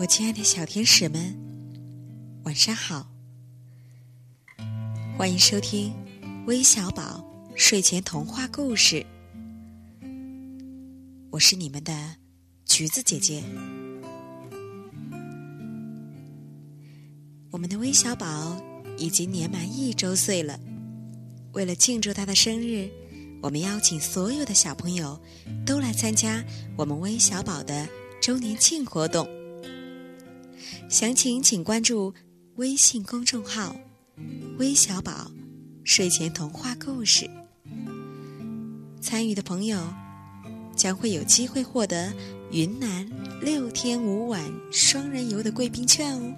[0.00, 1.36] 我亲爱的小天使们，
[2.44, 3.04] 晚上好！
[5.16, 5.92] 欢迎收听
[6.46, 7.20] 微小宝
[7.56, 9.04] 睡前童话故事。
[11.30, 12.14] 我是你们的
[12.64, 13.42] 橘子姐姐。
[17.50, 18.56] 我们的微小宝
[18.98, 20.60] 已经年满一周岁了。
[21.54, 22.88] 为了庆祝他的生日，
[23.42, 25.20] 我们邀请所有的小朋友
[25.66, 26.44] 都来参加
[26.76, 27.88] 我们微小宝的
[28.22, 29.28] 周年庆活动。
[30.88, 32.14] 详情请关注
[32.56, 33.76] 微信公众号
[34.58, 35.30] “微小宝
[35.84, 37.28] 睡前童话故事”。
[38.98, 39.86] 参与的朋友
[40.74, 42.10] 将会有机会获得
[42.50, 43.06] 云南
[43.42, 46.34] 六天五晚双人游的贵宾券哦。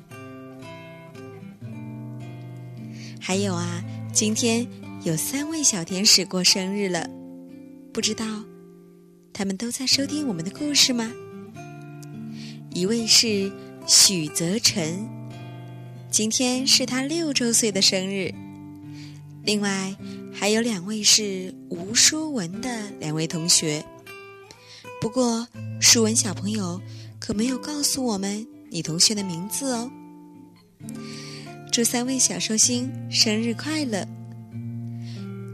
[3.21, 3.81] 还有啊，
[4.13, 4.67] 今天
[5.05, 7.09] 有三位小天使过生日了，
[7.93, 8.27] 不知道
[9.33, 11.09] 他们都在收听我们的故事吗？
[12.75, 13.49] 一位是。
[13.93, 15.09] 许泽辰，
[16.13, 18.33] 今天是他六周岁的生日。
[19.43, 19.93] 另外
[20.33, 23.85] 还有两位是吴书文的两位同学。
[25.01, 25.45] 不过
[25.81, 26.81] 书文小朋友
[27.19, 29.91] 可没有告诉我们你同学的名字哦。
[31.73, 34.07] 祝三位小寿星生日快乐！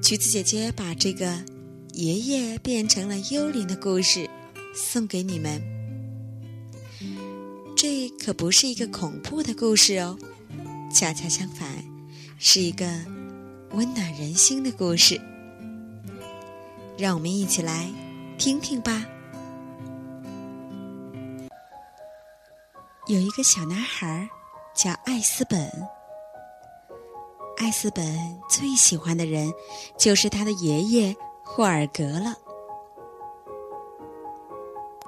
[0.03, 1.43] 橘子姐姐把这个
[1.95, 4.29] 爷爷变成了幽灵的故事
[4.75, 5.76] 送给你们。
[8.11, 10.17] 可不是一个恐怖的故事哦，
[10.93, 11.69] 恰恰相反，
[12.39, 12.87] 是一个
[13.73, 15.21] 温暖人心的故事。
[16.99, 17.91] 让我们一起来
[18.39, 19.05] 听听吧。
[23.07, 24.29] 有一个小男孩
[24.75, 25.71] 叫艾斯本，
[27.59, 28.05] 艾斯本
[28.49, 29.53] 最喜欢的人
[29.99, 32.35] 就是他的爷爷霍尔格了。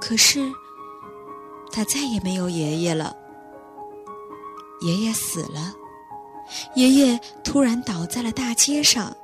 [0.01, 0.41] 可是。
[1.71, 3.17] 他再也没有爷爷了。
[4.81, 5.75] 爷爷死了，
[6.75, 9.17] 爷爷突然倒在了大街上，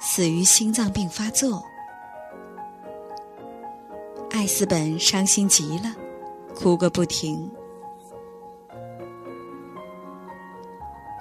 [0.00, 1.62] 死于心脏病发作。
[4.32, 5.94] 艾斯本伤心极了，
[6.54, 7.50] 哭个不停。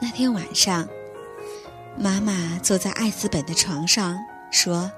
[0.02, 0.88] 那天晚上，
[1.98, 4.18] 妈妈坐在艾斯本的床上
[4.52, 4.92] 说：“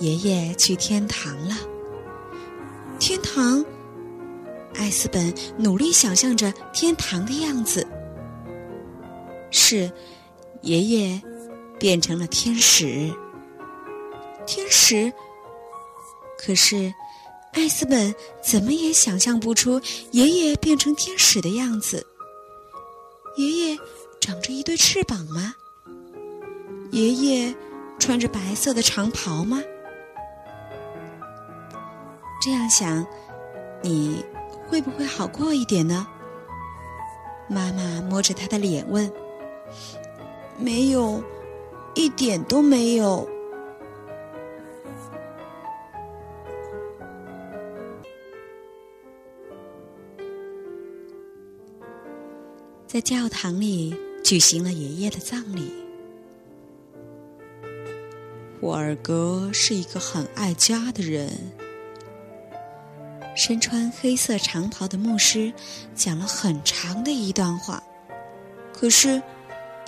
[0.00, 1.54] 爷爷去天堂了。”
[2.98, 3.64] 天堂。
[4.74, 7.86] 艾斯本努力想象着天堂的样子，
[9.50, 9.90] 是
[10.62, 11.22] 爷爷
[11.78, 13.12] 变成了天使。
[14.46, 15.10] 天使，
[16.38, 16.92] 可是
[17.52, 19.80] 艾斯本怎么也想象不出
[20.10, 22.06] 爷爷变成天使的样子。
[23.36, 23.78] 爷爷
[24.20, 25.54] 长着一对翅膀吗？
[26.90, 27.54] 爷爷
[27.98, 29.62] 穿着白色的长袍吗？
[32.42, 33.06] 这样想，
[33.82, 34.22] 你。
[34.66, 36.06] 会不会好过一点呢？
[37.48, 39.12] 妈妈摸着他的脸问
[40.58, 41.22] ：“没有，
[41.94, 43.28] 一点都没有。”
[52.86, 55.72] 在教堂里举行了爷爷的葬礼。
[58.60, 61.28] 霍尔格是一个很爱家的人。
[63.34, 65.52] 身穿黑色长袍的牧师
[65.94, 67.82] 讲了很长的一段话，
[68.72, 69.20] 可是，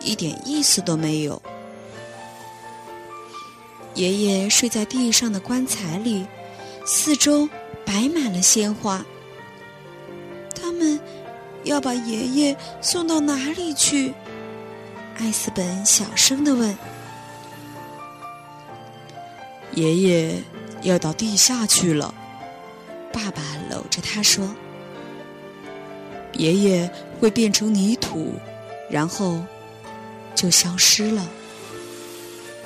[0.03, 1.41] 一点意思都没有。
[3.95, 6.27] 爷爷睡在地上的棺材里，
[6.85, 7.49] 四周
[7.85, 9.05] 摆满了鲜花。
[10.55, 11.01] 他们
[11.65, 14.13] 要把爷爷送到哪里去？
[15.19, 16.77] 艾斯本小声的问。
[19.73, 20.43] 爷爷
[20.83, 22.15] 要到地下去了。
[23.17, 24.55] 爸爸搂着他说
[26.37, 28.35] ：“爷爷会变成泥土，
[28.91, 29.43] 然后
[30.35, 31.27] 就消失了。”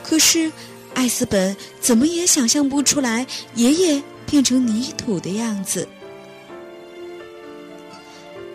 [0.03, 0.51] 可是
[0.93, 3.25] 艾斯本怎么也想象不出来
[3.55, 5.87] 爷爷变成泥土的样子。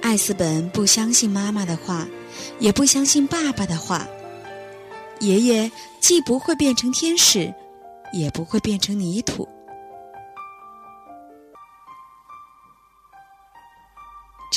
[0.02, 2.06] 艾斯本不相信妈妈的话，
[2.60, 4.06] 也不相信爸爸的话。
[5.22, 5.72] 爷爷
[6.02, 7.54] 既不会变成天使，
[8.12, 9.48] 也不会变成泥土。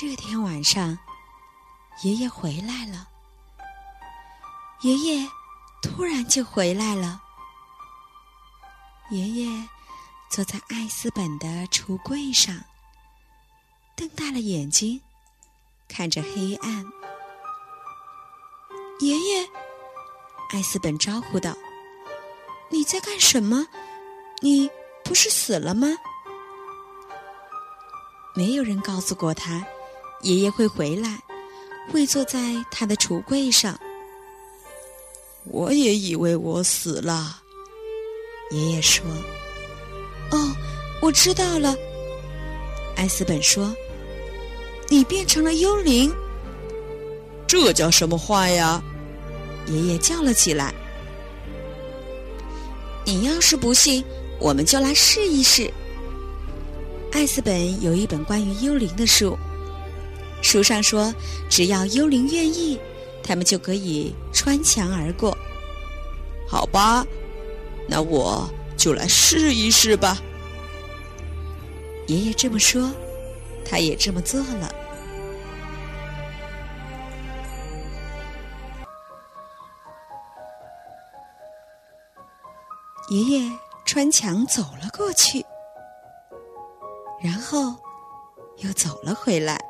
[0.01, 0.97] 这天晚上，
[2.03, 3.09] 爷爷回来了。
[4.83, 5.29] 爷爷
[5.83, 7.21] 突然就回来了。
[9.11, 9.69] 爷爷
[10.31, 12.55] 坐在艾斯本的橱柜上，
[13.97, 15.03] 瞪大了眼睛，
[15.89, 16.87] 看着黑暗。
[19.01, 19.51] 爷爷，
[20.51, 21.57] 艾斯本招呼道
[22.71, 23.67] ：“你在干什么？
[24.43, 24.71] 你
[25.03, 25.89] 不是死了吗？”
[28.37, 29.67] 没有人告诉过他，
[30.23, 31.19] 爷爷会回来，
[31.91, 32.39] 会坐在
[32.71, 33.79] 他的橱柜上。
[35.45, 37.41] 我也以为我死了，
[38.51, 39.05] 爷爷说
[40.31, 40.55] ：“哦，
[41.01, 41.75] 我知道了。”
[42.97, 43.75] 艾斯本说
[44.91, 46.13] ：“你变成了幽灵。”
[47.47, 48.83] 这叫什么话呀？
[49.67, 50.75] 爷爷叫了起来。
[53.07, 54.05] 你要是不信，
[54.39, 55.73] 我们就来试一试。
[57.11, 59.39] 艾斯本有一本关于幽灵的书，
[60.41, 61.15] 书上说，
[61.49, 62.79] 只要幽灵愿意，
[63.23, 65.37] 他们就可以穿墙而过。
[66.49, 67.05] 好吧，
[67.87, 70.17] 那我就来试一试吧。
[72.07, 72.91] 爷爷这么说，
[73.65, 74.73] 他也这么做了。
[83.11, 85.45] 爷爷穿墙走了过去，
[87.23, 87.75] 然后
[88.59, 89.68] 又走了回来。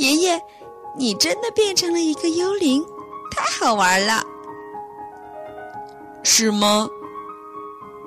[0.00, 0.40] 哇，爷爷，
[0.96, 2.82] 你真的变成了一个幽灵，
[3.30, 4.24] 太好玩了！
[6.22, 6.88] 是吗？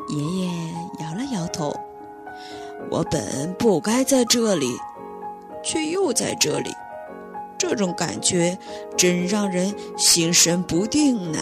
[0.10, 0.48] 爷爷
[1.00, 1.72] 摇了摇头。
[2.90, 4.76] 我本不该在这里，
[5.64, 6.72] 却又在这里，
[7.60, 8.58] 这种感觉
[8.98, 11.40] 真让人心神不定呢。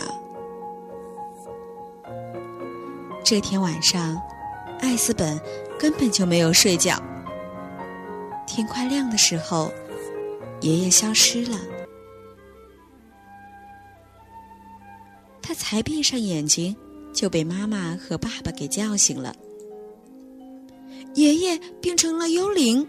[3.24, 4.21] 这天晚上，
[4.81, 5.39] 艾斯本
[5.80, 7.01] 根本就没有睡觉。
[8.45, 9.71] 天快亮的时候，
[10.62, 11.60] 爷爷消失了。
[15.42, 16.75] 他才闭上眼睛，
[17.13, 19.36] 就被妈妈和爸爸给叫醒了。
[21.16, 22.88] 爷爷变成了幽灵，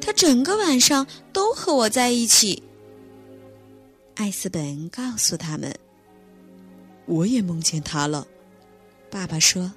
[0.00, 2.60] 他整个晚上都和我在一起。
[4.16, 5.72] 艾斯本告诉他们
[7.06, 8.26] ：“我也梦见他了。”
[9.10, 9.72] 爸爸说：“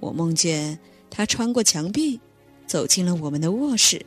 [0.00, 0.78] 我梦见
[1.10, 2.18] 他穿过墙壁，
[2.66, 4.04] 走进了我们的卧室。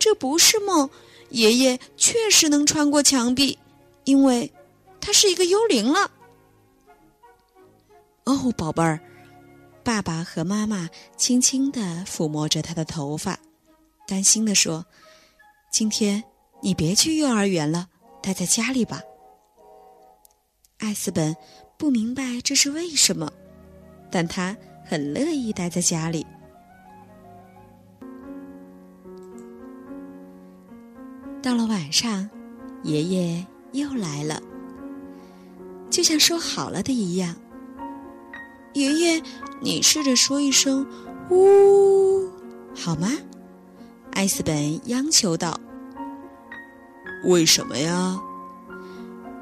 [0.00, 0.90] 这不是梦，
[1.28, 3.56] 爷爷确实能穿过墙壁，
[4.02, 4.52] 因为
[5.00, 6.10] 他是一个幽灵了。”
[8.26, 8.98] 哦，宝贝儿，
[9.84, 13.38] 爸爸和妈妈轻轻的抚摸着他的头发，
[14.08, 14.84] 担心的说
[15.70, 16.24] ：“今天
[16.60, 17.88] 你别去幼儿园了，
[18.20, 19.00] 待在家里吧。”
[20.78, 21.36] 艾斯本。
[21.80, 23.32] 不明白这是为什么，
[24.10, 24.54] 但他
[24.84, 26.26] 很乐意待在家里。
[31.42, 32.28] 到了晚上，
[32.82, 34.40] 爷爷又来了，
[35.88, 37.34] 就像说好了的一样。
[38.74, 39.22] 爷爷，
[39.62, 40.86] 你试着说一声
[41.30, 42.30] “呜”，
[42.76, 43.08] 好吗？
[44.12, 45.58] 艾斯本央求道。
[47.24, 48.20] 为什么呀？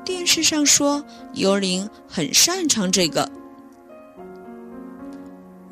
[0.05, 1.05] 电视上说，
[1.35, 3.31] 幽灵很擅长这个。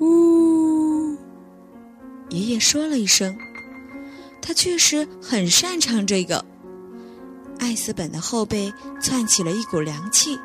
[0.01, 1.17] 呜，
[2.31, 3.37] 爷爷说了一声，
[4.47, 6.45] 他确实很擅长这个。
[7.59, 10.39] 艾斯本的后背窜起了一股凉气，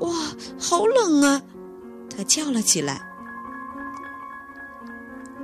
[0.00, 0.10] 哇，
[0.58, 1.40] 好冷啊！
[2.10, 3.00] 他叫了起来。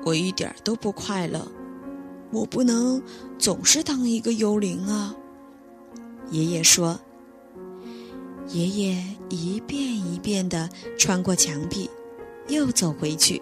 [0.05, 1.47] 我一点都不快乐，
[2.33, 3.01] 我不能
[3.39, 5.15] 总是当一个幽灵啊。
[6.31, 6.99] 爷爷说。
[8.49, 10.69] 爷爷一遍一遍地
[10.99, 11.89] 穿过墙壁，
[12.49, 13.41] 又走回去。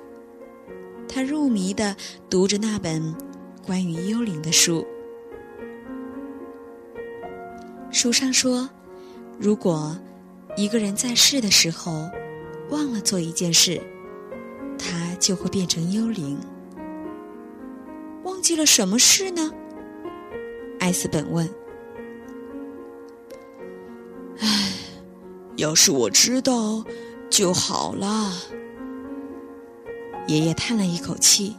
[1.08, 1.94] 他入迷地
[2.28, 3.14] 读着那本
[3.66, 4.87] 关于幽灵的书。
[7.90, 8.70] 书上说，
[9.40, 9.99] 如果
[10.56, 12.08] 一个人在世的时候
[12.70, 13.82] 忘了做一件事，
[14.78, 16.38] 他就会变成幽灵。
[18.23, 19.50] 忘记了什么事呢？
[20.78, 21.50] 艾斯本问。
[24.38, 24.73] 唉
[25.56, 26.85] 要是我知道
[27.28, 28.32] 就好了。
[30.28, 31.56] 爷爷叹了一口气，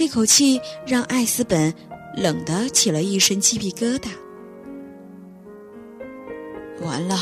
[0.00, 1.74] 这口气让艾斯本
[2.16, 4.08] 冷得起了一身鸡皮疙瘩。
[6.80, 7.18] 完了，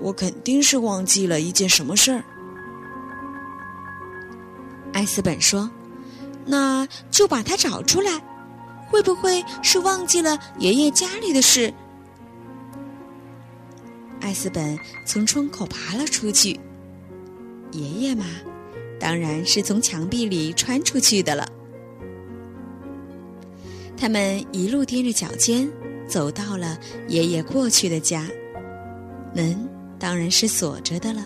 [0.00, 2.24] 我肯定是忘记了一件什么事儿。
[4.94, 5.70] 艾斯本说
[6.48, 8.10] ：“那就把它找出来，
[8.88, 11.70] 会不会是忘记了爷爷家里的事？”
[14.22, 16.58] 艾斯本从窗口爬了出去。
[17.72, 18.24] 爷爷嘛，
[18.98, 21.46] 当然是从墙壁里穿出去的了。
[24.00, 25.70] 他们一路踮着脚尖，
[26.08, 28.26] 走到了爷爷过去的家。
[29.34, 29.54] 门
[29.98, 31.22] 当然是锁着的了，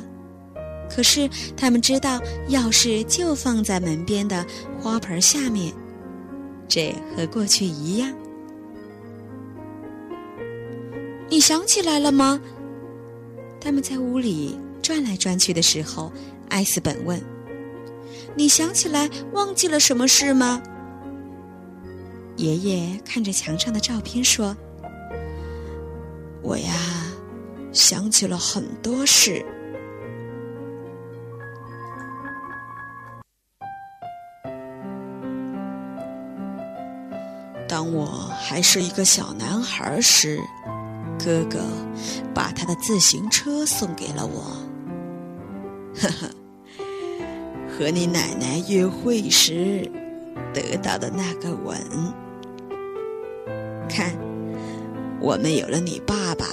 [0.91, 4.45] 可是他们知道钥匙就放在门边的
[4.81, 5.73] 花盆下面，
[6.67, 8.13] 这和过去一样。
[11.31, 12.41] 你想起来了吗？
[13.61, 16.13] 他们在屋里转来转去的时候，
[16.49, 17.23] 艾斯本问
[18.35, 20.61] ：“你想起来忘记了什么事吗？
[22.37, 24.57] 爷爷看着墙上的照片说
[26.43, 26.73] ：“我呀，
[27.73, 29.45] 想起了很多事。
[37.69, 38.05] 当我
[38.43, 40.41] 还是一个小男孩时，
[41.25, 41.61] 哥哥
[42.35, 44.43] 把他的自行车送给了我。
[46.03, 46.31] 呵呵，
[47.71, 49.89] 和你奶奶约会时
[50.53, 51.81] 得到的那个吻。”
[53.89, 54.13] 看，
[55.21, 56.47] 我们有了你爸爸，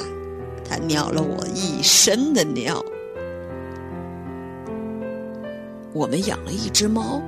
[0.67, 2.83] 他尿了我一身的尿。
[5.93, 7.21] 我们养了一只猫，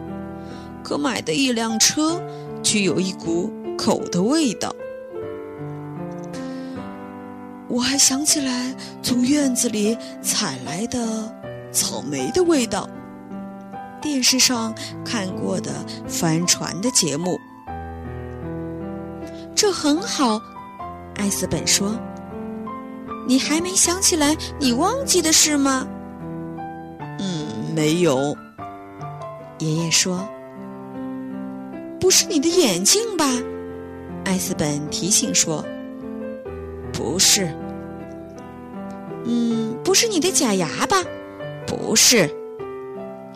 [0.84, 2.22] 可买的一辆车
[2.64, 4.74] 却有一股狗的味道。
[7.68, 11.34] 我还想起来从院子里采来的
[11.72, 12.88] 草莓的味道，
[14.02, 15.72] 电视上看过的
[16.08, 17.38] 帆船的节目。
[19.56, 20.42] 这很好，
[21.16, 21.98] 艾斯本说
[23.28, 25.88] ：“你还没想起来你忘记的事吗
[27.20, 28.36] ？”“嗯，没有。”
[29.60, 30.28] 爷爷说。
[32.00, 33.26] “不是你的眼镜吧？”
[34.26, 35.64] 艾斯本提醒说。
[36.92, 37.50] “不是。
[39.24, 40.98] ”“嗯，不是你的假牙吧
[41.66, 42.30] ？”“不是。”“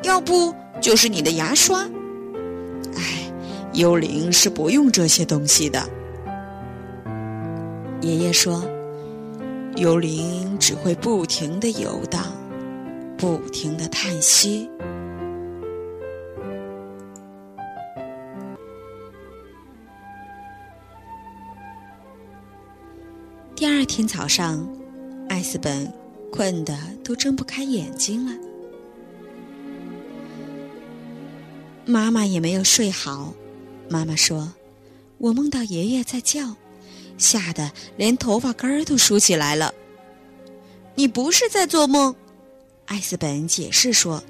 [0.04, 1.88] 要不就是你的牙刷
[2.98, 3.32] ？”“哎，
[3.74, 5.88] 幽灵是不用这些东西的。”
[8.02, 8.64] 爷爷说
[9.76, 12.24] ：“幽灵只会不停的游荡，
[13.18, 14.70] 不停的叹息。”
[23.56, 24.70] 第二天早上，
[25.28, 25.92] 艾斯本
[26.32, 28.32] 困得都睁不开眼睛了。
[31.84, 33.34] 妈妈也没有睡好。
[33.90, 34.54] 妈妈说
[35.18, 36.56] ：“我梦到爷爷在叫。”
[37.18, 39.74] 吓得连头发根儿都竖起来了。
[40.96, 42.16] 你不是在做梦，
[42.86, 44.24] 艾斯本解释说：“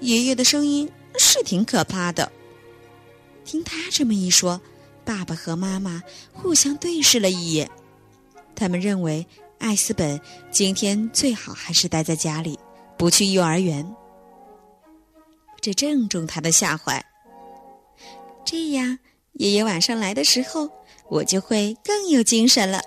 [0.00, 2.30] 爷爷的声音是挺可怕的。”
[3.44, 4.60] 听他这么一说，
[5.04, 7.70] 爸爸和妈妈互相对视了一眼。
[8.54, 9.26] 他们认为
[9.58, 10.20] 艾斯本
[10.50, 12.58] 今天最好还是待在家里，
[12.96, 13.86] 不去幼儿园。
[15.60, 17.04] 这正中他的下怀。
[18.44, 18.98] 这样，
[19.32, 20.77] 爷爷晚上来的时候。
[21.08, 22.80] 我就会更有精神了。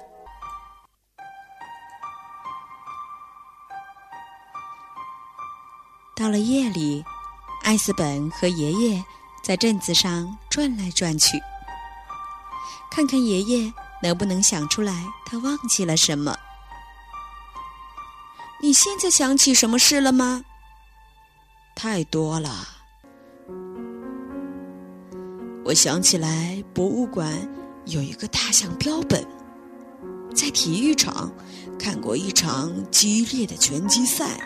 [6.16, 7.04] 到了夜里，
[7.63, 9.04] 艾斯本和爷爷
[9.44, 11.42] 在镇子上转来转去，
[12.92, 13.74] 看看爷爷
[14.04, 14.94] 能不能想出来
[15.25, 16.38] 他忘记了什么。
[18.62, 20.44] 你现在想起什么事了吗？
[21.74, 22.68] 太多了。
[25.66, 27.61] 我想起来博物馆。
[27.85, 29.25] 有一个大象标本，
[30.33, 31.31] 在体育场
[31.79, 34.39] 看过一场激烈的拳击赛。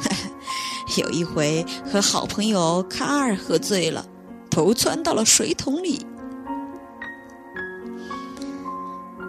[0.98, 4.06] 有一回和好朋友卡尔喝醉了，
[4.50, 6.04] 头钻到了水桶里。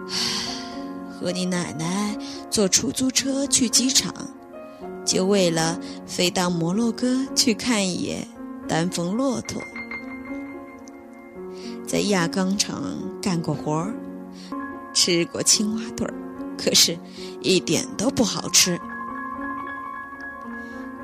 [1.18, 2.16] 和你奶奶
[2.50, 4.14] 坐出租车去机场，
[5.04, 8.26] 就为了飞到摩洛哥去看一眼
[8.68, 9.62] 丹峰骆驼。
[11.86, 12.82] 在轧钢厂
[13.22, 13.94] 干过活儿，
[14.92, 16.14] 吃过青蛙腿儿，
[16.58, 16.98] 可是
[17.40, 18.78] 一点都不好吃。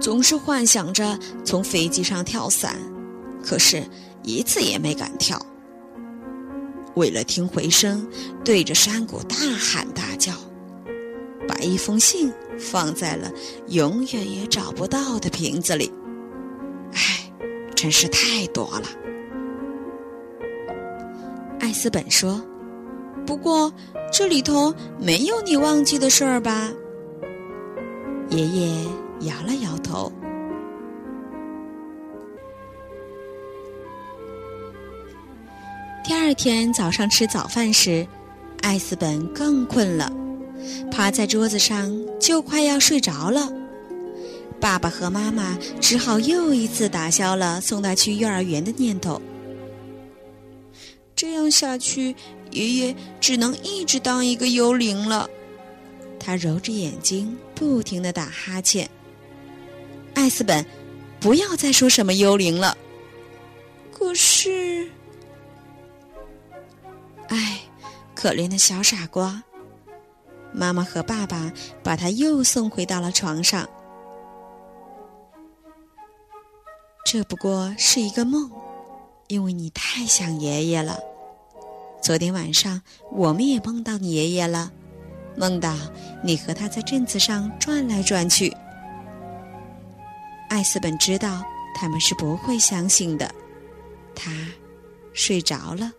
[0.01, 2.77] 总是幻想着从飞机上跳伞，
[3.45, 3.85] 可是
[4.25, 5.41] 一次也没敢跳。
[6.97, 8.07] 为了听回声，
[8.45, 10.33] 对着山谷大喊大叫，
[11.47, 13.31] 把一封信放在了
[13.69, 15.91] 永远也找不到的瓶子里。
[16.93, 17.33] 唉，
[17.77, 18.89] 真是太多了。
[21.73, 22.38] 艾斯本说
[23.25, 23.73] ：“不过
[24.12, 26.71] 这里头没有你忘记的事儿吧？”
[28.29, 28.85] 爷爷
[29.21, 30.12] 摇了摇头。
[36.05, 38.07] 第二天早上吃早饭时，
[38.61, 40.12] 艾斯本更困了，
[40.91, 43.50] 趴在桌子上就快要睡着了。
[44.61, 49.19] 爸爸和妈妈只好又一次打消了送他去幼儿园的念头。
[51.14, 52.14] 这样下去，
[52.50, 55.28] 爷爷只能一直当一个幽灵了。
[56.19, 58.88] 他揉着眼睛，不停的打哈欠。
[60.14, 60.64] 艾斯本，
[61.21, 62.76] 不要再说什么幽灵了。
[63.92, 64.88] 可是，
[67.28, 67.61] 唉，
[68.14, 69.42] 可怜的小傻瓜。
[70.52, 71.50] 妈妈和爸爸
[71.83, 73.69] 把他又送回到了床上。
[77.04, 78.50] 这不过是一个梦，
[79.29, 80.99] 因为你太想爷爷了。
[82.02, 84.73] 昨天晚上我们也梦到你爷爷了，
[85.37, 85.76] 梦到
[86.23, 88.55] 你和他在镇子上转来转去。
[90.49, 91.43] 艾斯本知道
[91.75, 93.33] 他们是不会相信的，
[94.14, 94.31] 他
[95.14, 95.91] 睡着了。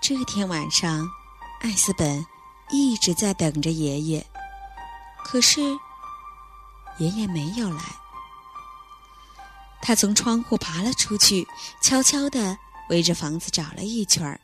[0.00, 1.06] 这天晚上，
[1.60, 2.24] 艾斯本
[2.70, 4.26] 一直在等着爷爷，
[5.24, 5.60] 可是
[6.98, 7.80] 爷爷没有来。
[9.80, 11.46] 他从窗户爬了出去，
[11.80, 12.58] 悄悄地
[12.90, 14.40] 围着房子找了一圈儿，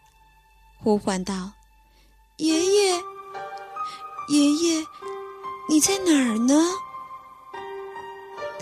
[0.78, 1.52] 呼唤道
[2.38, 3.02] ：“爷爷，
[4.28, 4.87] 爷爷，
[5.69, 6.54] 你在哪儿呢？”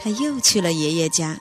[0.02, 1.38] 他又去了爷爷家，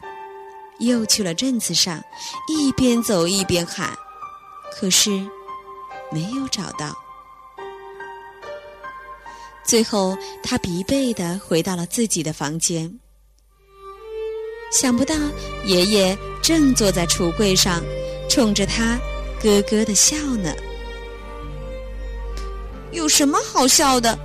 [0.79, 2.03] 又去了镇子上，
[2.47, 3.97] 一边走一边喊，
[4.73, 5.29] 可是。
[6.13, 6.93] 没有找到，
[9.63, 12.91] 最后他疲惫的回到了自己的房间。
[14.71, 15.15] 想不到
[15.65, 17.83] 爷爷正坐在橱柜上，
[18.29, 18.99] 冲着他
[19.41, 20.53] 咯咯的笑呢。
[22.91, 24.17] 有什么好笑的？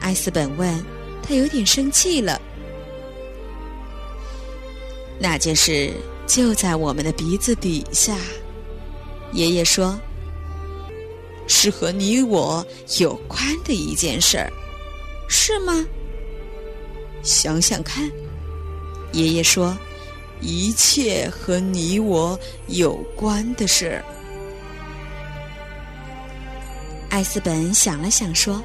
[0.00, 0.84] 艾斯本问。
[1.24, 2.42] 他有点生气了。
[5.20, 5.94] 那件事
[6.26, 8.18] 就在我们的鼻子底下，
[9.32, 9.96] 爷爷说。
[11.46, 12.66] 是和你我
[12.98, 14.50] 有关的一件事儿，
[15.28, 15.86] 是吗？
[17.22, 18.10] 想想看，
[19.12, 19.76] 爷爷说，
[20.40, 24.04] 一切和你我有关的事儿。
[27.10, 28.62] 艾斯本想了想说：“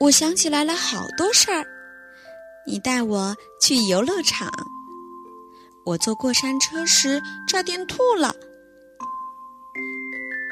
[0.00, 1.64] 我想起来了好多事儿。
[2.66, 4.50] 你带我去游乐场，
[5.84, 8.34] 我坐过山车时差点吐了。”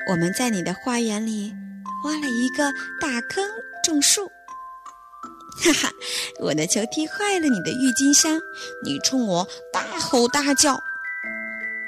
[0.07, 1.55] 我们在你的花园里
[2.05, 3.43] 挖了一个大坑
[3.83, 4.27] 种树，
[5.57, 5.91] 哈哈！
[6.41, 8.39] 我的球踢坏了你的郁金香，
[8.85, 10.79] 你冲我大吼大叫。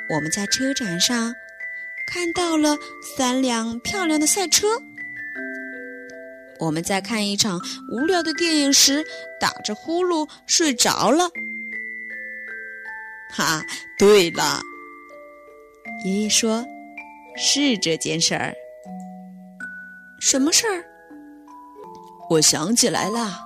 [0.08, 1.34] 我们在车展上
[2.06, 2.76] 看到了
[3.16, 4.66] 三辆漂亮的赛车。
[6.58, 7.60] 我们在看一场
[7.92, 9.04] 无聊的电影时
[9.38, 11.30] 打着呼噜睡着了。
[13.30, 13.62] 哈，
[13.98, 14.62] 对了，
[16.04, 16.66] 爷爷说。
[17.36, 18.54] 是这件事儿，
[20.20, 20.84] 什么事儿？
[22.30, 23.38] 我想起来了，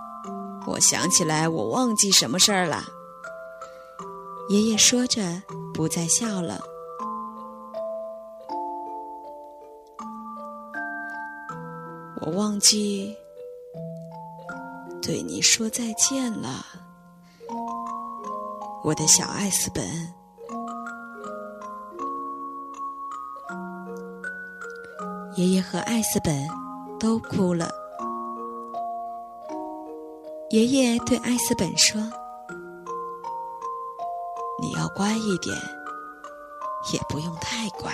[0.66, 2.84] 我想起来，我忘记什么事儿了。
[4.48, 5.20] 爷爷说着，
[5.74, 6.60] 不再笑了。
[12.22, 13.16] 我忘记
[15.02, 16.64] 对你说再见了，
[18.84, 19.84] 我的小艾斯本。
[25.40, 26.46] 爷爷和艾斯本
[26.98, 27.70] 都哭了。
[30.50, 31.98] 爷爷对艾斯本说
[34.60, 35.56] ：“你要乖一点，
[36.92, 37.90] 也不用太乖。”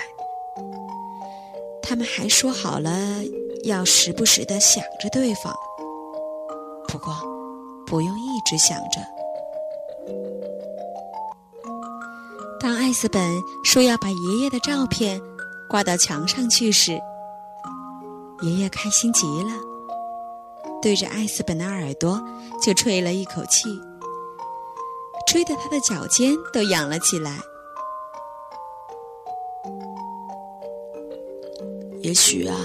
[1.81, 2.91] 他们还说好了
[3.63, 5.55] 要时不时的想着对方，
[6.89, 7.15] 不过
[7.85, 8.99] 不用一直想着。
[12.59, 15.21] 当艾斯本说要把爷爷的照片
[15.69, 16.99] 挂到墙上去时，
[18.41, 19.49] 爷爷开心极了，
[20.81, 22.21] 对着艾斯本的耳朵
[22.61, 23.67] 就吹了一口气，
[25.27, 27.39] 吹得他的脚尖都痒了起来。
[32.01, 32.55] 也许啊，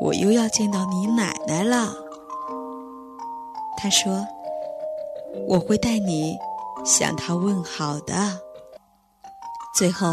[0.00, 1.94] 我又要见到你奶奶了。
[3.76, 4.26] 他说
[5.46, 6.36] ：“我会带你
[6.84, 8.14] 向她问好的。”
[9.76, 10.08] 最后，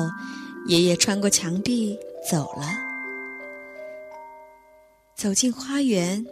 [0.67, 1.97] 爷爷穿过墙壁
[2.29, 2.92] 走了。
[5.23, 6.25] 走进花园，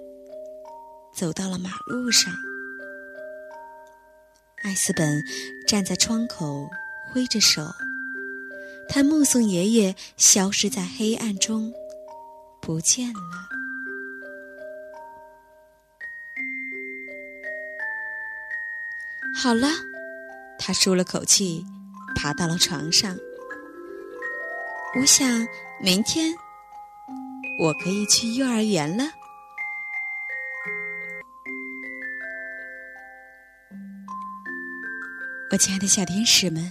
[1.14, 2.34] 走到了马路上。
[4.64, 5.24] 艾斯本
[5.66, 6.70] 站在窗口，
[7.10, 7.66] 挥着手，
[8.90, 11.74] 他目送爷爷消失在黑暗中，
[12.62, 13.22] 不见了。
[19.34, 19.70] 好了，
[20.60, 21.66] 他舒了口气，
[22.14, 23.18] 爬到了床上。
[25.00, 25.48] 我想
[25.80, 26.36] 明天。
[27.62, 29.04] 我可以去幼儿园了，
[35.52, 36.68] 我亲爱的小天使们。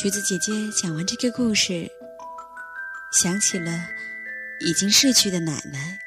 [0.00, 1.90] 橘子姐姐讲完这个故事，
[3.10, 3.72] 想起了
[4.60, 5.98] 已经逝去的奶奶，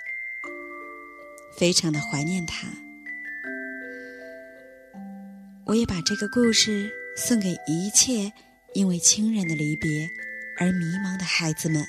[1.58, 2.70] 非常的怀念她。
[5.66, 8.32] 我也把这个故事送给一切
[8.76, 10.10] 因为亲人的离别。
[10.62, 11.82] 而迷茫的孩子们，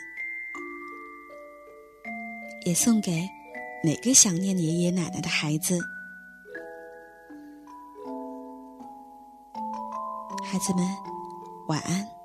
[2.64, 3.28] 也送给
[3.82, 5.76] 每个想念爷爷奶奶的孩子。
[10.44, 10.86] 孩子们，
[11.66, 12.19] 晚安。